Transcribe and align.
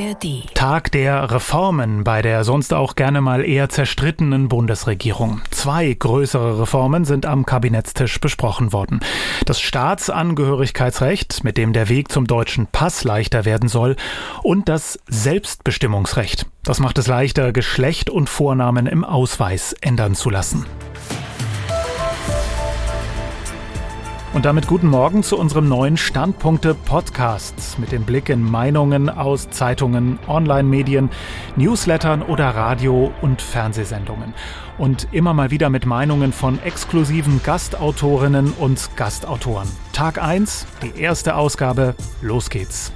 ARD. 0.00 0.54
Tag 0.54 0.92
der 0.92 1.30
Reformen 1.30 2.04
bei 2.04 2.22
der 2.22 2.44
sonst 2.44 2.72
auch 2.72 2.96
gerne 2.96 3.20
mal 3.20 3.44
eher 3.44 3.68
zerstrittenen 3.68 4.48
Bundesregierung. 4.48 5.42
Zwei 5.50 5.92
größere 5.92 6.60
Reformen 6.60 7.04
sind 7.04 7.26
am 7.26 7.44
Kabinettstisch 7.44 8.20
besprochen 8.20 8.72
worden. 8.72 9.00
Das 9.46 9.60
Staatsangehörigkeitsrecht, 9.60 11.44
mit 11.44 11.56
dem 11.56 11.72
der 11.72 11.88
Weg 11.88 12.10
zum 12.10 12.26
deutschen 12.26 12.66
Pass 12.66 13.04
leichter 13.04 13.44
werden 13.44 13.68
soll, 13.68 13.96
und 14.42 14.68
das 14.68 14.98
Selbstbestimmungsrecht. 15.08 16.46
Das 16.62 16.80
macht 16.80 16.98
es 16.98 17.06
leichter, 17.06 17.52
Geschlecht 17.52 18.10
und 18.10 18.28
Vornamen 18.28 18.86
im 18.86 19.04
Ausweis 19.04 19.74
ändern 19.80 20.14
zu 20.14 20.30
lassen. 20.30 20.66
Und 24.32 24.44
damit 24.44 24.68
guten 24.68 24.86
Morgen 24.86 25.24
zu 25.24 25.36
unserem 25.36 25.68
neuen 25.68 25.96
Standpunkte-Podcast 25.96 27.80
mit 27.80 27.90
dem 27.90 28.04
Blick 28.04 28.28
in 28.28 28.48
Meinungen 28.48 29.08
aus 29.08 29.50
Zeitungen, 29.50 30.20
Online-Medien, 30.28 31.10
Newslettern 31.56 32.22
oder 32.22 32.50
Radio- 32.50 33.12
und 33.22 33.42
Fernsehsendungen. 33.42 34.32
Und 34.78 35.08
immer 35.10 35.34
mal 35.34 35.50
wieder 35.50 35.68
mit 35.68 35.84
Meinungen 35.84 36.32
von 36.32 36.62
exklusiven 36.62 37.42
Gastautorinnen 37.42 38.52
und 38.52 38.90
Gastautoren. 38.94 39.68
Tag 39.92 40.22
1, 40.22 40.64
die 40.80 41.00
erste 41.00 41.34
Ausgabe, 41.34 41.96
los 42.22 42.50
geht's. 42.50 42.92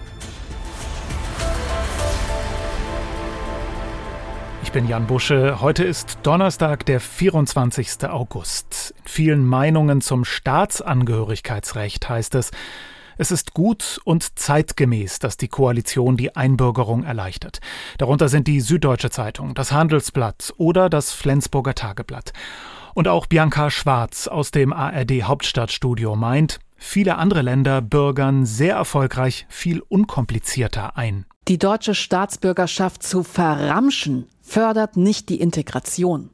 Bin 4.74 4.88
Jan 4.88 5.06
Busche. 5.06 5.60
Heute 5.60 5.84
ist 5.84 6.18
Donnerstag, 6.24 6.84
der 6.84 6.98
24. 6.98 8.08
August. 8.08 8.92
In 9.04 9.08
vielen 9.08 9.46
Meinungen 9.46 10.00
zum 10.00 10.24
Staatsangehörigkeitsrecht 10.24 12.08
heißt 12.08 12.34
es, 12.34 12.50
es 13.16 13.30
ist 13.30 13.54
gut 13.54 14.00
und 14.02 14.36
zeitgemäß, 14.36 15.20
dass 15.20 15.36
die 15.36 15.46
Koalition 15.46 16.16
die 16.16 16.34
Einbürgerung 16.34 17.04
erleichtert. 17.04 17.60
Darunter 17.98 18.28
sind 18.28 18.48
die 18.48 18.60
Süddeutsche 18.60 19.10
Zeitung, 19.10 19.54
das 19.54 19.70
Handelsblatt 19.70 20.52
oder 20.56 20.90
das 20.90 21.12
Flensburger 21.12 21.76
Tageblatt. 21.76 22.32
Und 22.94 23.06
auch 23.06 23.26
Bianca 23.26 23.70
Schwarz 23.70 24.26
aus 24.26 24.50
dem 24.50 24.72
ARD 24.72 25.22
Hauptstadtstudio 25.22 26.16
meint, 26.16 26.58
viele 26.76 27.18
andere 27.18 27.42
Länder 27.42 27.80
bürgern 27.80 28.44
sehr 28.44 28.74
erfolgreich 28.74 29.46
viel 29.48 29.82
unkomplizierter 29.88 30.96
ein. 30.96 31.26
Die 31.46 31.58
deutsche 31.58 31.94
Staatsbürgerschaft 31.94 33.04
zu 33.04 33.22
verramschen, 33.22 34.26
fördert 34.44 34.96
nicht 34.96 35.30
die 35.30 35.40
Integration. 35.40 36.30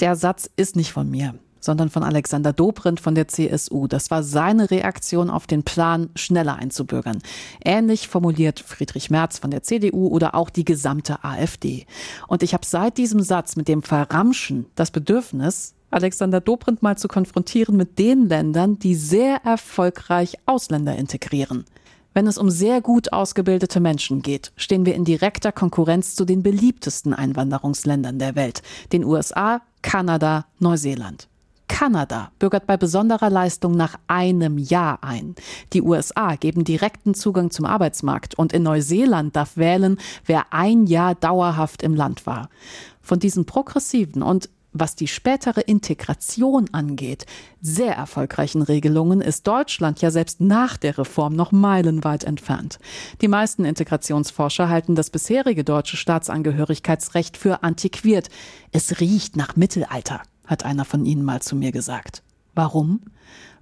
Der 0.00 0.16
Satz 0.16 0.50
ist 0.56 0.76
nicht 0.76 0.92
von 0.92 1.08
mir, 1.08 1.34
sondern 1.60 1.88
von 1.88 2.02
Alexander 2.02 2.52
Dobrindt 2.52 3.00
von 3.00 3.14
der 3.14 3.28
CSU. 3.28 3.86
Das 3.86 4.10
war 4.10 4.22
seine 4.22 4.70
Reaktion 4.70 5.30
auf 5.30 5.46
den 5.46 5.62
Plan, 5.62 6.10
schneller 6.16 6.56
einzubürgern. 6.56 7.22
Ähnlich 7.64 8.08
formuliert 8.08 8.60
Friedrich 8.60 9.08
Merz 9.08 9.38
von 9.38 9.50
der 9.50 9.62
CDU 9.62 10.08
oder 10.08 10.34
auch 10.34 10.50
die 10.50 10.64
gesamte 10.64 11.22
AfD. 11.24 11.86
Und 12.28 12.42
ich 12.42 12.54
habe 12.54 12.66
seit 12.66 12.98
diesem 12.98 13.20
Satz 13.20 13.56
mit 13.56 13.68
dem 13.68 13.82
Verramschen 13.82 14.66
das 14.74 14.90
Bedürfnis, 14.90 15.74
Alexander 15.90 16.40
Dobrindt 16.40 16.82
mal 16.82 16.96
zu 16.96 17.08
konfrontieren 17.08 17.76
mit 17.76 17.98
den 17.98 18.28
Ländern, 18.28 18.78
die 18.78 18.94
sehr 18.94 19.44
erfolgreich 19.44 20.38
Ausländer 20.46 20.96
integrieren. 20.96 21.64
Wenn 22.12 22.26
es 22.26 22.38
um 22.38 22.50
sehr 22.50 22.80
gut 22.80 23.12
ausgebildete 23.12 23.78
Menschen 23.78 24.22
geht, 24.22 24.52
stehen 24.56 24.84
wir 24.84 24.94
in 24.94 25.04
direkter 25.04 25.52
Konkurrenz 25.52 26.16
zu 26.16 26.24
den 26.24 26.42
beliebtesten 26.42 27.14
Einwanderungsländern 27.14 28.18
der 28.18 28.34
Welt, 28.34 28.62
den 28.92 29.04
USA, 29.04 29.62
Kanada, 29.82 30.46
Neuseeland. 30.58 31.28
Kanada 31.68 32.32
bürgert 32.40 32.66
bei 32.66 32.76
besonderer 32.76 33.30
Leistung 33.30 33.76
nach 33.76 33.96
einem 34.08 34.58
Jahr 34.58 34.98
ein. 35.02 35.36
Die 35.72 35.82
USA 35.82 36.34
geben 36.34 36.64
direkten 36.64 37.14
Zugang 37.14 37.52
zum 37.52 37.64
Arbeitsmarkt 37.64 38.34
und 38.36 38.52
in 38.52 38.64
Neuseeland 38.64 39.36
darf 39.36 39.56
wählen, 39.56 39.96
wer 40.26 40.52
ein 40.52 40.86
Jahr 40.86 41.14
dauerhaft 41.14 41.84
im 41.84 41.94
Land 41.94 42.26
war. 42.26 42.50
Von 43.00 43.20
diesen 43.20 43.44
progressiven 43.44 44.22
und 44.22 44.50
was 44.72 44.94
die 44.94 45.08
spätere 45.08 45.60
Integration 45.60 46.68
angeht, 46.72 47.26
sehr 47.60 47.94
erfolgreichen 47.94 48.62
Regelungen 48.62 49.20
ist 49.20 49.46
Deutschland 49.46 50.00
ja 50.00 50.10
selbst 50.10 50.40
nach 50.40 50.76
der 50.76 50.98
Reform 50.98 51.34
noch 51.34 51.52
meilenweit 51.52 52.24
entfernt. 52.24 52.78
Die 53.20 53.28
meisten 53.28 53.64
Integrationsforscher 53.64 54.68
halten 54.68 54.94
das 54.94 55.10
bisherige 55.10 55.64
deutsche 55.64 55.96
Staatsangehörigkeitsrecht 55.96 57.36
für 57.36 57.62
antiquiert. 57.62 58.28
Es 58.72 59.00
riecht 59.00 59.36
nach 59.36 59.56
Mittelalter, 59.56 60.22
hat 60.46 60.64
einer 60.64 60.84
von 60.84 61.04
ihnen 61.04 61.24
mal 61.24 61.42
zu 61.42 61.56
mir 61.56 61.72
gesagt. 61.72 62.22
Warum? 62.54 63.00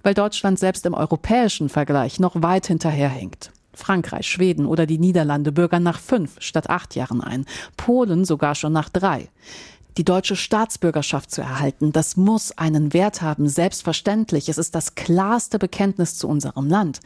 Weil 0.03 0.13
Deutschland 0.13 0.59
selbst 0.59 0.85
im 0.85 0.93
europäischen 0.93 1.69
Vergleich 1.69 2.19
noch 2.19 2.41
weit 2.41 2.67
hinterherhinkt. 2.67 3.51
Frankreich, 3.73 4.27
Schweden 4.27 4.65
oder 4.65 4.85
die 4.85 4.97
Niederlande 4.97 5.51
bürgern 5.51 5.83
nach 5.83 5.99
fünf 5.99 6.35
statt 6.39 6.69
acht 6.69 6.95
Jahren 6.95 7.21
ein, 7.21 7.45
Polen 7.77 8.25
sogar 8.25 8.55
schon 8.55 8.73
nach 8.73 8.89
drei 8.89 9.29
die 9.99 10.05
deutsche 10.05 10.37
Staatsbürgerschaft 10.37 11.29
zu 11.29 11.41
erhalten. 11.41 11.91
Das 11.91 12.15
muss 12.15 12.57
einen 12.57 12.93
Wert 12.93 13.21
haben, 13.21 13.49
selbstverständlich. 13.49 14.47
Es 14.47 14.57
ist 14.57 14.73
das 14.73 14.95
klarste 14.95 15.59
Bekenntnis 15.59 16.15
zu 16.15 16.29
unserem 16.29 16.69
Land. 16.69 17.01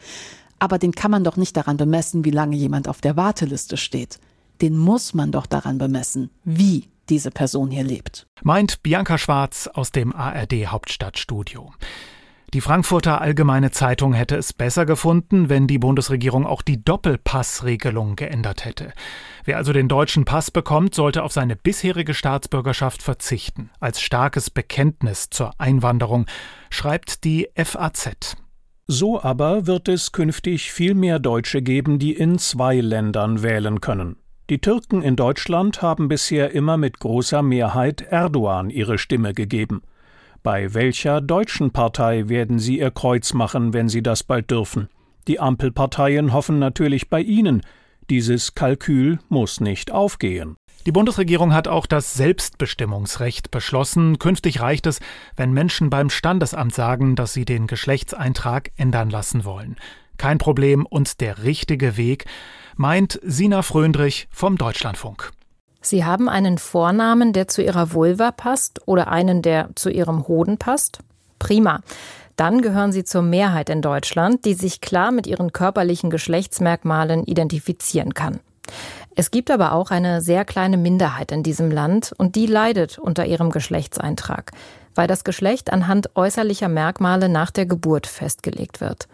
Aber 0.60 0.78
den 0.78 0.92
kann 0.92 1.10
man 1.10 1.24
doch 1.24 1.36
nicht 1.36 1.56
daran 1.56 1.76
bemessen, 1.76 2.24
wie 2.24 2.30
lange 2.30 2.54
jemand 2.54 2.86
auf 2.86 3.00
der 3.00 3.16
Warteliste 3.16 3.76
steht. 3.76 4.20
Den 4.60 4.76
muss 4.76 5.12
man 5.12 5.32
doch 5.32 5.46
daran 5.46 5.76
bemessen, 5.76 6.30
wie 6.44 6.88
diese 7.08 7.32
Person 7.32 7.72
hier 7.72 7.82
lebt. 7.82 8.28
Meint 8.44 8.80
Bianca 8.84 9.18
Schwarz 9.18 9.66
aus 9.66 9.90
dem 9.90 10.14
ARD 10.14 10.68
Hauptstadtstudio. 10.68 11.72
Die 12.54 12.60
Frankfurter 12.60 13.20
Allgemeine 13.20 13.72
Zeitung 13.72 14.12
hätte 14.12 14.36
es 14.36 14.52
besser 14.52 14.86
gefunden, 14.86 15.48
wenn 15.48 15.66
die 15.66 15.80
Bundesregierung 15.80 16.46
auch 16.46 16.62
die 16.62 16.84
Doppelpassregelung 16.84 18.14
geändert 18.14 18.64
hätte. 18.64 18.92
Wer 19.44 19.56
also 19.56 19.72
den 19.72 19.88
deutschen 19.88 20.24
Pass 20.24 20.52
bekommt, 20.52 20.94
sollte 20.94 21.24
auf 21.24 21.32
seine 21.32 21.56
bisherige 21.56 22.14
Staatsbürgerschaft 22.14 23.02
verzichten, 23.02 23.70
als 23.80 24.00
starkes 24.00 24.50
Bekenntnis 24.50 25.30
zur 25.30 25.50
Einwanderung, 25.58 26.26
schreibt 26.70 27.24
die 27.24 27.48
FAZ. 27.56 28.36
So 28.86 29.20
aber 29.20 29.66
wird 29.66 29.88
es 29.88 30.12
künftig 30.12 30.70
viel 30.70 30.94
mehr 30.94 31.18
Deutsche 31.18 31.60
geben, 31.60 31.98
die 31.98 32.12
in 32.12 32.38
zwei 32.38 32.76
Ländern 32.76 33.42
wählen 33.42 33.80
können. 33.80 34.14
Die 34.48 34.60
Türken 34.60 35.02
in 35.02 35.16
Deutschland 35.16 35.82
haben 35.82 36.06
bisher 36.06 36.52
immer 36.52 36.76
mit 36.76 37.00
großer 37.00 37.42
Mehrheit 37.42 38.02
Erdogan 38.02 38.70
ihre 38.70 38.98
Stimme 38.98 39.34
gegeben. 39.34 39.82
Bei 40.44 40.74
welcher 40.74 41.22
deutschen 41.22 41.70
Partei 41.70 42.28
werden 42.28 42.58
Sie 42.58 42.78
Ihr 42.78 42.90
Kreuz 42.90 43.32
machen, 43.32 43.72
wenn 43.72 43.88
Sie 43.88 44.02
das 44.02 44.22
bald 44.22 44.50
dürfen? 44.50 44.90
Die 45.26 45.40
Ampelparteien 45.40 46.34
hoffen 46.34 46.58
natürlich 46.58 47.08
bei 47.08 47.22
Ihnen. 47.22 47.62
Dieses 48.10 48.54
Kalkül 48.54 49.20
muss 49.30 49.60
nicht 49.60 49.90
aufgehen. 49.90 50.56
Die 50.84 50.92
Bundesregierung 50.92 51.54
hat 51.54 51.66
auch 51.66 51.86
das 51.86 52.12
Selbstbestimmungsrecht 52.12 53.50
beschlossen. 53.50 54.18
Künftig 54.18 54.60
reicht 54.60 54.86
es, 54.86 55.00
wenn 55.34 55.54
Menschen 55.54 55.88
beim 55.88 56.10
Standesamt 56.10 56.74
sagen, 56.74 57.16
dass 57.16 57.32
sie 57.32 57.46
den 57.46 57.66
Geschlechtseintrag 57.66 58.70
ändern 58.76 59.08
lassen 59.08 59.46
wollen. 59.46 59.76
Kein 60.18 60.36
Problem 60.36 60.84
und 60.84 61.22
der 61.22 61.42
richtige 61.44 61.96
Weg, 61.96 62.26
meint 62.76 63.18
Sina 63.22 63.62
Fröndrich 63.62 64.28
vom 64.30 64.58
Deutschlandfunk. 64.58 65.32
Sie 65.84 66.04
haben 66.04 66.28
einen 66.28 66.58
Vornamen, 66.58 67.32
der 67.32 67.46
zu 67.48 67.62
Ihrer 67.62 67.92
Vulva 67.92 68.32
passt 68.32 68.80
oder 68.86 69.08
einen, 69.08 69.42
der 69.42 69.68
zu 69.74 69.90
Ihrem 69.90 70.26
Hoden 70.26 70.56
passt? 70.56 71.00
Prima. 71.38 71.80
Dann 72.36 72.62
gehören 72.62 72.90
Sie 72.90 73.04
zur 73.04 73.22
Mehrheit 73.22 73.68
in 73.68 73.82
Deutschland, 73.82 74.44
die 74.44 74.54
sich 74.54 74.80
klar 74.80 75.12
mit 75.12 75.26
ihren 75.26 75.52
körperlichen 75.52 76.10
Geschlechtsmerkmalen 76.10 77.24
identifizieren 77.24 78.14
kann. 78.14 78.40
Es 79.14 79.30
gibt 79.30 79.50
aber 79.50 79.72
auch 79.72 79.90
eine 79.90 80.20
sehr 80.20 80.44
kleine 80.44 80.76
Minderheit 80.76 81.30
in 81.30 81.42
diesem 81.42 81.70
Land 81.70 82.12
und 82.16 82.34
die 82.34 82.46
leidet 82.46 82.98
unter 82.98 83.26
ihrem 83.26 83.50
Geschlechtseintrag, 83.50 84.50
weil 84.94 85.06
das 85.06 85.22
Geschlecht 85.22 85.72
anhand 85.72 86.16
äußerlicher 86.16 86.68
Merkmale 86.68 87.28
nach 87.28 87.50
der 87.50 87.66
Geburt 87.66 88.06
festgelegt 88.06 88.80
wird. 88.80 89.06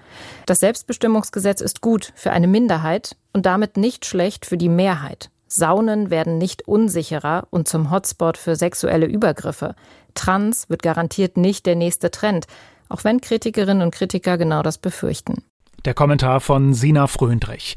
Das 0.47 0.61
Selbstbestimmungsgesetz 0.61 1.61
ist 1.61 1.83
gut 1.83 2.13
für 2.15 2.31
eine 2.31 2.47
Minderheit 2.47 3.17
und 3.33 3.45
damit 3.45 3.77
nicht 3.77 4.07
schlecht 4.07 4.47
für 4.47 4.57
die 4.57 4.71
Mehrheit. 4.71 5.31
Saunen 5.53 6.11
werden 6.11 6.39
nicht 6.39 6.69
unsicherer 6.69 7.49
und 7.51 7.67
zum 7.67 7.91
Hotspot 7.91 8.39
für 8.39 8.55
sexuelle 8.55 9.07
Übergriffe. 9.07 9.75
Trans 10.15 10.71
wird 10.71 10.83
garantiert 10.83 11.37
nicht 11.37 11.67
der 11.67 11.75
nächste 11.75 12.11
Trend, 12.11 12.47
auch 12.89 13.05
wenn 13.05 13.21
Kritikerinnen 13.21 13.83
und 13.83 13.95
Kritiker 13.95 14.39
genau 14.39 14.63
das 14.63 14.79
befürchten. 14.79 15.43
Der 15.85 15.95
Kommentar 15.95 16.41
von 16.41 16.75
Sina 16.75 17.07
Fröndrich. 17.07 17.75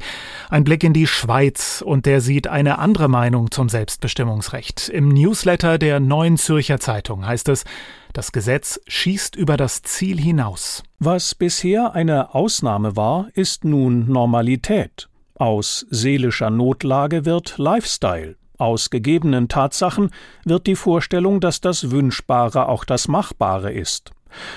Ein 0.50 0.62
Blick 0.62 0.84
in 0.84 0.92
die 0.92 1.06
Schweiz 1.06 1.82
und 1.84 2.04
der 2.04 2.20
sieht 2.20 2.46
eine 2.46 2.78
andere 2.78 3.08
Meinung 3.08 3.50
zum 3.50 3.70
Selbstbestimmungsrecht. 3.70 4.90
Im 4.90 5.08
Newsletter 5.08 5.78
der 5.78 6.00
Neuen 6.00 6.36
Zürcher 6.36 6.78
Zeitung 6.78 7.26
heißt 7.26 7.48
es, 7.48 7.64
das 8.12 8.30
Gesetz 8.30 8.78
schießt 8.86 9.36
über 9.36 9.56
das 9.56 9.82
Ziel 9.82 10.20
hinaus. 10.20 10.82
Was 10.98 11.34
bisher 11.34 11.94
eine 11.94 12.34
Ausnahme 12.34 12.94
war, 12.94 13.28
ist 13.32 13.64
nun 13.64 14.06
Normalität. 14.06 15.08
Aus 15.36 15.84
seelischer 15.90 16.48
Notlage 16.48 17.24
wird 17.24 17.58
Lifestyle. 17.58 18.36
Aus 18.56 18.90
gegebenen 18.90 19.48
Tatsachen 19.48 20.10
wird 20.44 20.68
die 20.68 20.76
Vorstellung, 20.76 21.40
dass 21.40 21.60
das 21.60 21.90
Wünschbare 21.90 22.68
auch 22.68 22.84
das 22.84 23.08
Machbare 23.08 23.72
ist. 23.72 24.12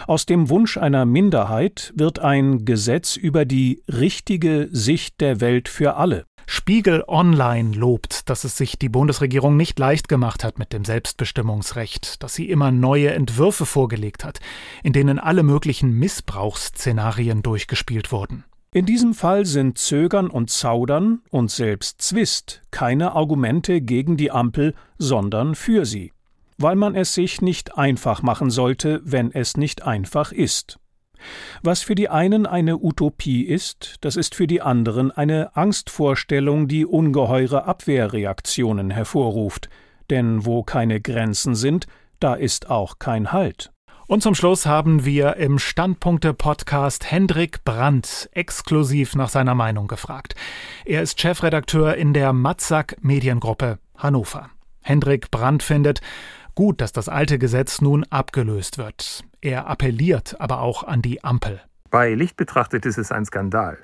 Aus 0.05 0.27
dem 0.27 0.49
Wunsch 0.49 0.77
einer 0.77 1.05
Minderheit 1.05 1.93
wird 1.95 2.19
ein 2.19 2.63
Gesetz 2.63 3.15
über 3.15 3.43
die 3.43 3.81
richtige 3.87 4.69
Sicht 4.71 5.19
der 5.19 5.41
Welt 5.41 5.67
für 5.67 5.95
alle. 5.95 6.25
Spiegel 6.45 7.03
Online 7.07 7.75
lobt, 7.75 8.29
dass 8.29 8.43
es 8.43 8.55
sich 8.55 8.77
die 8.77 8.87
Bundesregierung 8.87 9.57
nicht 9.57 9.79
leicht 9.79 10.07
gemacht 10.07 10.43
hat 10.43 10.59
mit 10.59 10.73
dem 10.73 10.85
Selbstbestimmungsrecht, 10.85 12.21
dass 12.21 12.35
sie 12.35 12.49
immer 12.51 12.71
neue 12.71 13.11
Entwürfe 13.13 13.65
vorgelegt 13.65 14.23
hat, 14.23 14.39
in 14.83 14.93
denen 14.93 15.17
alle 15.17 15.41
möglichen 15.41 15.91
Missbrauchsszenarien 15.91 17.41
durchgespielt 17.41 18.11
wurden. 18.11 18.45
In 18.73 18.85
diesem 18.85 19.13
Fall 19.13 19.45
sind 19.45 19.77
Zögern 19.77 20.29
und 20.29 20.49
Zaudern 20.49 21.21
und 21.29 21.49
selbst 21.49 22.01
Zwist 22.01 22.61
keine 22.69 23.13
Argumente 23.13 23.81
gegen 23.81 24.17
die 24.17 24.29
Ampel, 24.29 24.73
sondern 24.97 25.55
für 25.55 25.85
sie, 25.85 26.11
weil 26.57 26.75
man 26.75 26.93
es 26.93 27.13
sich 27.13 27.41
nicht 27.41 27.77
einfach 27.77 28.21
machen 28.21 28.49
sollte, 28.49 28.99
wenn 29.03 29.31
es 29.31 29.55
nicht 29.55 29.83
einfach 29.83 30.31
ist. 30.33 30.79
Was 31.63 31.81
für 31.81 31.95
die 31.95 32.09
einen 32.09 32.45
eine 32.45 32.77
Utopie 32.77 33.43
ist, 33.43 33.95
das 34.01 34.17
ist 34.17 34.35
für 34.35 34.47
die 34.47 34.61
anderen 34.61 35.11
eine 35.11 35.55
Angstvorstellung, 35.55 36.67
die 36.67 36.85
ungeheure 36.85 37.65
Abwehrreaktionen 37.65 38.91
hervorruft, 38.91 39.69
denn 40.09 40.45
wo 40.45 40.63
keine 40.63 41.01
Grenzen 41.01 41.55
sind, 41.55 41.87
da 42.19 42.35
ist 42.35 42.69
auch 42.69 42.99
kein 42.99 43.31
Halt. 43.31 43.71
Und 44.09 44.23
zum 44.23 44.35
Schluss 44.35 44.65
haben 44.65 45.03
wir 45.03 45.35
im 45.35 45.59
Standpunkte-Podcast 45.59 47.11
Hendrik 47.11 47.65
Brandt 47.65 48.29
exklusiv 48.31 49.15
nach 49.15 49.27
seiner 49.27 49.53
Meinung 49.53 49.87
gefragt. 49.87 50.33
Er 50.85 51.01
ist 51.01 51.19
Chefredakteur 51.19 51.95
in 51.95 52.13
der 52.13 52.31
Matzak 52.31 52.95
Mediengruppe 53.01 53.79
Hannover. 53.97 54.49
Hendrik 54.81 55.29
Brandt 55.29 55.61
findet, 55.61 55.99
gut, 56.55 56.79
dass 56.79 56.93
das 56.93 57.09
alte 57.09 57.37
Gesetz 57.37 57.81
nun 57.81 58.05
abgelöst 58.05 58.77
wird. 58.77 59.25
Er 59.41 59.67
appelliert 59.67 60.39
aber 60.39 60.61
auch 60.61 60.85
an 60.85 61.01
die 61.01 61.25
Ampel. 61.25 61.59
Bei 61.89 62.13
Licht 62.13 62.37
betrachtet 62.37 62.85
ist 62.85 62.97
es 62.97 63.11
ein 63.11 63.25
Skandal. 63.25 63.77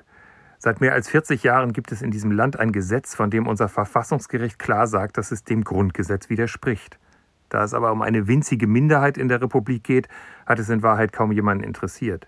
Seit 0.56 0.80
mehr 0.80 0.94
als 0.94 1.10
40 1.10 1.42
Jahren 1.42 1.74
gibt 1.74 1.92
es 1.92 2.00
in 2.00 2.10
diesem 2.10 2.32
Land 2.32 2.58
ein 2.58 2.72
Gesetz, 2.72 3.14
von 3.14 3.28
dem 3.28 3.46
unser 3.46 3.68
Verfassungsgericht 3.68 4.58
klar 4.58 4.86
sagt, 4.86 5.18
dass 5.18 5.32
es 5.32 5.44
dem 5.44 5.64
Grundgesetz 5.64 6.30
widerspricht. 6.30 6.98
Da 7.48 7.64
es 7.64 7.74
aber 7.74 7.92
um 7.92 8.02
eine 8.02 8.26
winzige 8.26 8.66
Minderheit 8.66 9.18
in 9.18 9.28
der 9.28 9.40
Republik 9.40 9.84
geht, 9.84 10.08
hat 10.46 10.58
es 10.58 10.68
in 10.68 10.82
Wahrheit 10.82 11.12
kaum 11.12 11.32
jemanden 11.32 11.64
interessiert. 11.64 12.26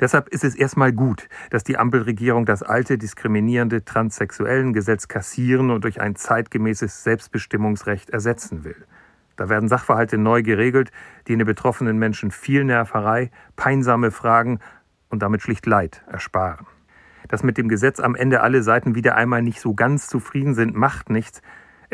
Deshalb 0.00 0.28
ist 0.28 0.44
es 0.44 0.54
erstmal 0.54 0.92
gut, 0.92 1.28
dass 1.50 1.64
die 1.64 1.78
Ampelregierung 1.78 2.44
das 2.46 2.62
alte 2.62 2.98
diskriminierende 2.98 3.84
transsexuellen 3.84 4.72
Gesetz 4.72 5.08
kassieren 5.08 5.70
und 5.70 5.84
durch 5.84 6.00
ein 6.00 6.16
zeitgemäßes 6.16 7.02
Selbstbestimmungsrecht 7.02 8.10
ersetzen 8.10 8.64
will. 8.64 8.86
Da 9.36 9.48
werden 9.48 9.68
Sachverhalte 9.68 10.16
neu 10.16 10.42
geregelt, 10.42 10.92
die 11.26 11.36
den 11.36 11.46
betroffenen 11.46 11.98
Menschen 11.98 12.30
viel 12.30 12.64
Nerverei, 12.64 13.30
peinsame 13.56 14.10
Fragen 14.10 14.60
und 15.08 15.22
damit 15.22 15.42
schlicht 15.42 15.66
Leid 15.66 16.04
ersparen. 16.06 16.66
Dass 17.28 17.42
mit 17.42 17.58
dem 17.58 17.68
Gesetz 17.68 18.00
am 18.00 18.14
Ende 18.14 18.42
alle 18.42 18.62
Seiten 18.62 18.94
wieder 18.94 19.16
einmal 19.16 19.42
nicht 19.42 19.60
so 19.60 19.74
ganz 19.74 20.06
zufrieden 20.06 20.54
sind, 20.54 20.76
macht 20.76 21.10
nichts, 21.10 21.42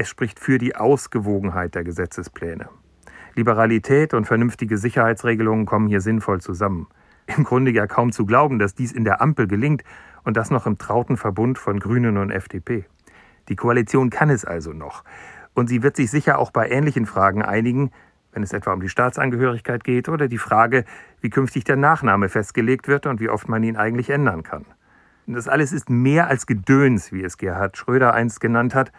es 0.00 0.08
spricht 0.08 0.40
für 0.40 0.56
die 0.56 0.76
Ausgewogenheit 0.76 1.74
der 1.74 1.84
Gesetzespläne. 1.84 2.70
Liberalität 3.34 4.14
und 4.14 4.24
vernünftige 4.24 4.78
Sicherheitsregelungen 4.78 5.66
kommen 5.66 5.88
hier 5.88 6.00
sinnvoll 6.00 6.40
zusammen. 6.40 6.86
Im 7.36 7.44
Grunde 7.44 7.70
ja 7.70 7.86
kaum 7.86 8.10
zu 8.10 8.24
glauben, 8.24 8.58
dass 8.58 8.74
dies 8.74 8.92
in 8.92 9.04
der 9.04 9.20
Ampel 9.20 9.46
gelingt 9.46 9.84
und 10.24 10.38
das 10.38 10.50
noch 10.50 10.66
im 10.66 10.78
trauten 10.78 11.18
Verbund 11.18 11.58
von 11.58 11.78
Grünen 11.78 12.16
und 12.16 12.30
FDP. 12.30 12.86
Die 13.50 13.56
Koalition 13.56 14.08
kann 14.08 14.30
es 14.30 14.46
also 14.46 14.72
noch. 14.72 15.04
Und 15.52 15.68
sie 15.68 15.82
wird 15.82 15.96
sich 15.96 16.10
sicher 16.10 16.38
auch 16.38 16.50
bei 16.50 16.70
ähnlichen 16.70 17.04
Fragen 17.04 17.42
einigen, 17.42 17.90
wenn 18.32 18.42
es 18.42 18.54
etwa 18.54 18.72
um 18.72 18.80
die 18.80 18.88
Staatsangehörigkeit 18.88 19.84
geht 19.84 20.08
oder 20.08 20.28
die 20.28 20.38
Frage, 20.38 20.86
wie 21.20 21.28
künftig 21.28 21.64
der 21.64 21.76
Nachname 21.76 22.30
festgelegt 22.30 22.88
wird 22.88 23.04
und 23.04 23.20
wie 23.20 23.28
oft 23.28 23.50
man 23.50 23.62
ihn 23.62 23.76
eigentlich 23.76 24.08
ändern 24.08 24.44
kann. 24.44 24.64
Das 25.26 25.46
alles 25.46 25.72
ist 25.72 25.90
mehr 25.90 26.28
als 26.28 26.46
Gedöns, 26.46 27.12
wie 27.12 27.22
es 27.22 27.36
Gerhard 27.36 27.76
Schröder 27.76 28.14
einst 28.14 28.40
genannt 28.40 28.74
hat, 28.74 28.92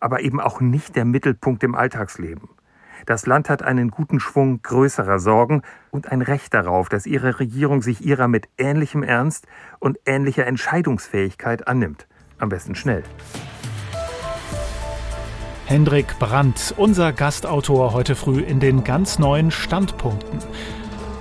aber 0.00 0.20
eben 0.20 0.40
auch 0.40 0.60
nicht 0.60 0.96
der 0.96 1.04
Mittelpunkt 1.04 1.62
im 1.62 1.74
Alltagsleben. 1.74 2.48
Das 3.04 3.26
Land 3.26 3.48
hat 3.48 3.62
einen 3.62 3.90
guten 3.90 4.18
Schwung 4.18 4.62
größerer 4.62 5.18
Sorgen 5.18 5.62
und 5.90 6.10
ein 6.10 6.22
Recht 6.22 6.54
darauf, 6.54 6.88
dass 6.88 7.06
ihre 7.06 7.38
Regierung 7.38 7.82
sich 7.82 8.04
ihrer 8.04 8.26
mit 8.26 8.48
ähnlichem 8.58 9.02
Ernst 9.02 9.46
und 9.78 9.98
ähnlicher 10.06 10.46
Entscheidungsfähigkeit 10.46 11.68
annimmt. 11.68 12.08
Am 12.38 12.48
besten 12.48 12.74
schnell. 12.74 13.02
Hendrik 15.66 16.18
Brandt, 16.18 16.74
unser 16.76 17.12
Gastautor 17.12 17.92
heute 17.92 18.14
früh 18.14 18.40
in 18.40 18.60
den 18.60 18.84
ganz 18.84 19.18
neuen 19.18 19.50
Standpunkten. 19.50 20.38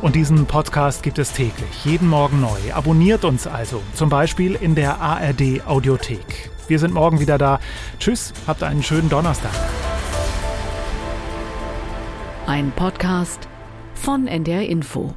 Und 0.06 0.16
diesen 0.16 0.46
Podcast 0.46 1.02
gibt 1.02 1.18
es 1.18 1.34
täglich, 1.34 1.84
jeden 1.84 2.08
Morgen 2.08 2.40
neu. 2.40 2.60
Abonniert 2.76 3.26
uns 3.26 3.48
also, 3.48 3.82
zum 3.96 4.08
Beispiel 4.08 4.54
in 4.54 4.76
der 4.76 5.02
ARD 5.02 5.66
Audiothek. 5.66 6.52
Wir 6.68 6.78
sind 6.78 6.94
morgen 6.94 7.20
wieder 7.20 7.40
da. 7.40 7.60
Tschüss, 7.98 8.32
habt 8.46 8.62
einen 8.62 8.84
schönen 8.84 9.10
Donnerstag. 9.10 9.50
Ein 12.46 12.72
Podcast 12.76 13.48
von 13.96 14.28
NDR 14.28 14.70
Info. 14.70 15.16